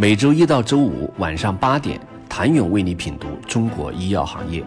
[0.00, 4.62] 每周一到周五晚上八点，谭勇为你品读中国医药行业，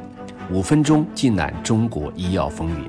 [0.51, 2.85] 五分钟尽览中国医药风云。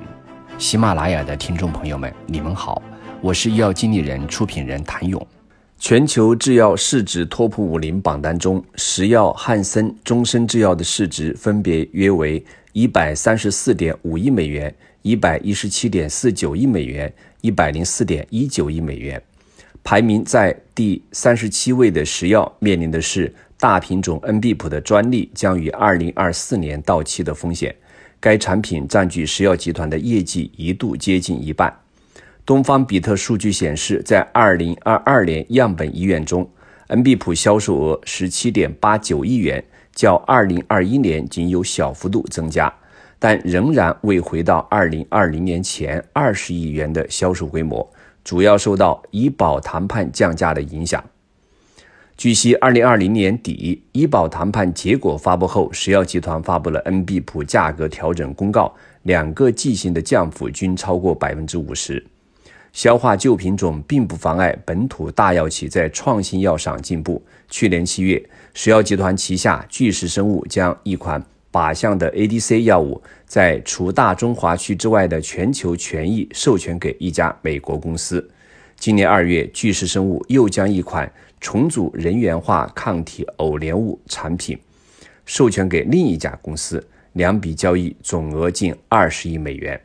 [0.58, 2.82] 喜马拉雅的听众朋友们，你们好，
[3.20, 5.24] 我是医药经理人、出品人谭勇。
[5.78, 19.22] 全球制药市值 TOP 五零榜单中，石药、汉森、终身制药的市值分别约为一百三十四点五亿美元、一百一十七点四九亿美元、一百零四点一九亿美元。
[19.84, 27.74] 排名在第三十七位的石药面临的是大品种恩必普的专利将于二零二四年到期的风险。
[28.20, 31.76] 该产品占据石药集团的业绩一度接近一半。
[32.46, 36.48] 东方比特数据显示，在二零二二年样本医院中，
[36.88, 39.62] 恩必普销售额十七点八九亿元，
[39.92, 42.72] 较二零二一年仅有小幅度增加，
[43.18, 47.88] 但仍然未回到二零二零年前二十亿元的销售规模。
[48.24, 51.02] 主要受到医保谈判降价的影响。
[52.16, 62.04] 据悉，二零二零年底医保谈判结果发布后，石药集团发布了恩必普价格调整公告，两个剂型的降幅均超过百分之五十。
[62.72, 67.22] 消化旧品种并不妨碍本土大药企在创新药上进步。
[67.50, 68.22] 去年七月，
[68.54, 71.22] 石药集团旗下巨石生物将一款。
[71.52, 78.26] 靶向的 ADC 药物在除大中华区之外的全球权益授权给一家美国公司。
[78.76, 84.58] 今年二月，巨石生物又将一款重组人源化抗体偶联物产品
[85.26, 89.80] 授权给另一家公司，两笔交易总额近二十亿美元。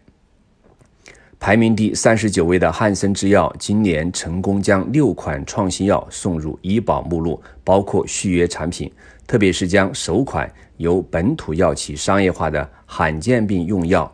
[1.39, 8.91] 排名第三十九位的汉森制药今年成功将六款创新药送入医保目录，包括续约产品，
[9.27, 14.11] 特别是将首款由本土药企商业化的罕见病用药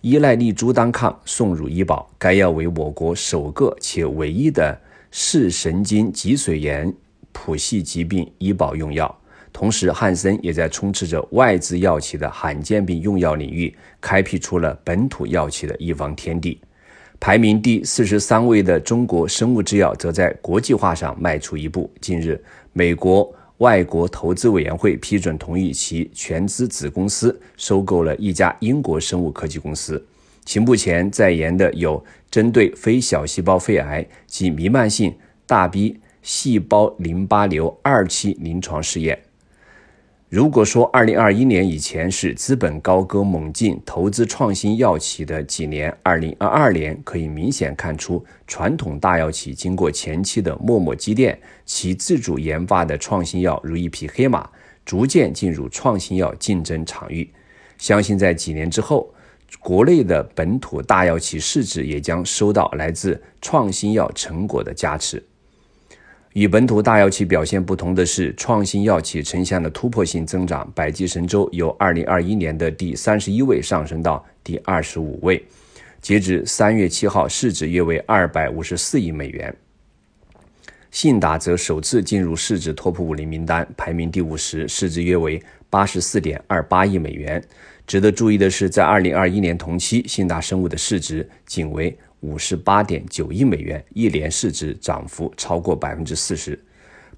[0.00, 2.08] 依赖利珠单抗送入医保。
[2.18, 6.92] 该药为我国首个且唯一的视神经脊髓炎
[7.32, 9.14] 谱系疾病医保用药。
[9.52, 16.60] 同时，汉森也在充斥着外资药企的罕见病用药领域，开辟出了本土药企的一方天地。
[17.18, 21.90] 排名第四十三位的中国生物制药，则在国际化上迈出一步。
[22.00, 22.40] 近日，
[22.72, 30.04] 美国外国投资委员会批准同意其全资子公司收购了一家英国生物科技公司，
[30.44, 35.12] 其目前在研的有针对非小细胞肺癌及弥漫性
[35.44, 39.18] 大 B 细胞淋巴瘤二期临床试验。
[40.30, 54.46] 如果说2021年以前是资本高歌猛进、投资创新药企的几年，2022年可以明显看出，传统大药企经过前期的默默积淀，其自主研发的创新药如一匹黑马，
[54.84, 57.26] 逐渐进入创新药竞争场域。
[57.78, 59.08] 相信在几年之后，
[59.58, 65.24] 国内的本土大药企市值也将收到来自创新药成果的加持。
[66.34, 70.70] 与本土大药企表现不同的是，创新药企呈现了突破性增长。
[70.74, 75.42] 百济神州由二零二一年的第三十一位上升到第二十五位，
[76.02, 79.54] 截至三月七号，市值约为二百五十四亿美元。
[80.90, 87.42] 信达则首次进入市值 TOP 五零名单，排名第五十，市值约为八十四点二八亿美元。
[87.86, 91.96] 值得注意的是，在二零二一年同期，信达生物的市值仅为。
[92.20, 96.58] 五十八点九亿美元，一年市值涨幅超过百分之四十。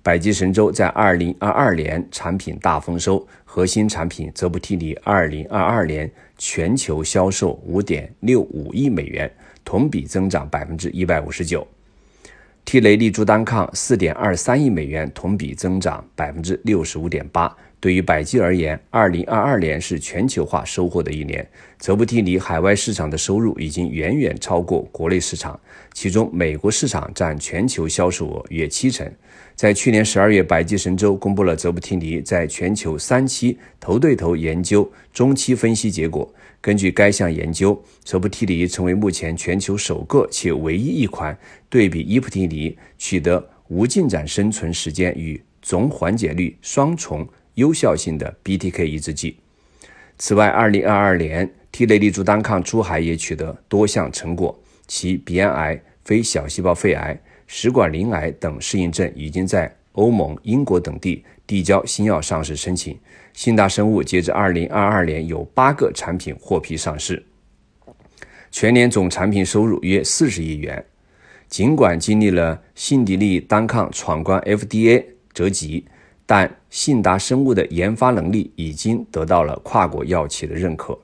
[0.03, 9.31] 百济神州在二零二二年产品大丰收，核心产品泽布替尼二零二二年全球销售五点六五亿美元，
[9.63, 11.67] 同比增长百分之一百五十九。
[12.65, 17.55] 替雷利珠单抗四点二三亿美元，同比增长百分之六十五点八。
[17.81, 21.49] 对于百济而言，二零二二年是全球化收获的一年。
[21.79, 25.59] 泽布替尼海外市场的收入已经远远超过国内市场，
[25.95, 29.11] 其中美国市场占全球销售额约七成。
[29.57, 36.31] 在去年十二月，百济神州公布了泽布替尼在全球三期头对头研究中期分析结果。
[36.61, 41.37] 根据该项研究，泽布替尼成为目前全球首个且唯一一款
[41.71, 47.27] 对比伊普替尼取得无进展生存时间与总缓解率双重。
[47.55, 49.39] 有效性的 BTK 抑制剂。
[50.19, 62.99] 此外，2022年，替雷利珠单抗出海也取得多项成果，其鼻咽癌、非小细胞肺癌、食管鳞癌等适应症已经在欧盟、英国等地递交新药上市申请。
[63.33, 67.25] 信达生物截至2022年有八个产品获批上市，
[68.51, 70.85] 全年总产品收入约40亿元。
[71.49, 75.87] 尽管经历了信迪利单抗闯关 FDA 折戟。
[76.33, 80.97] 但信达生物的研发能力已经得到了跨国药企的认可。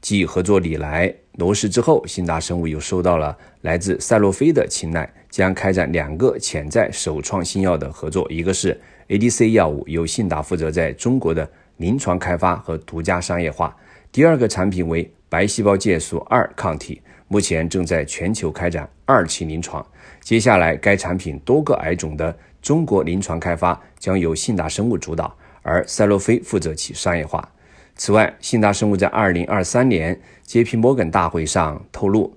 [0.00, 8.76] 继合作礼来、罗氏之后，信达生物又受到了来自赛洛菲的青睐，将开展两个潜在首创新药的合作，一个是
[9.06, 13.72] ADC 药物，由信达负责在中国的临床开发和独家商业化；
[14.12, 19.84] 第二个产品为白细胞介素二抗体，目前正在全球开展二期临床。
[20.20, 27.50] 接下来，该产品多个癌种的中国临床开发将由信达生物主导，而赛洛菲负责其商业化。
[27.96, 30.76] 此外，信达生物在二零二三年 J.P.
[30.76, 32.36] Morgan 大会上透露，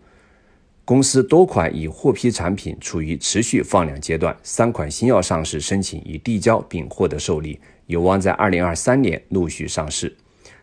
[0.85, 10.15] 公司多款已获批产品处于持续放量阶段，三款新药上市申请已递交并获得受理，有望在二零二三年陆续上市。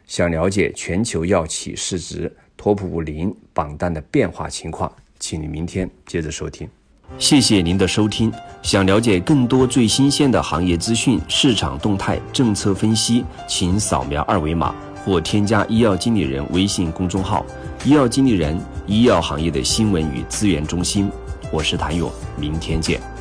[0.07, 6.69] 想了解全球药企市值 TOP 五零榜单的变化情况，请你明天接着收听。
[7.19, 8.33] 谢谢您的收听。
[8.63, 17.45] 想了解更多最新鲜的行业资讯、市场动态、政策分析，请扫描二维码或添加医药经理人微信公众号
[17.85, 21.11] “医药经理人”——医药行业的新闻与资源中心。
[21.51, 23.12] 我是谭勇，明天见。